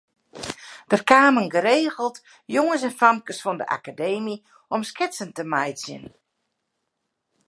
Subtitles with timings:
[0.93, 2.21] Der kamen geregeld
[2.55, 4.35] jonges en famkes fan de Akademy
[4.75, 6.03] om sketsen te meitsjen.